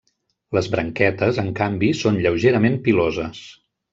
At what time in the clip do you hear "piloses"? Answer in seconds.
2.89-3.45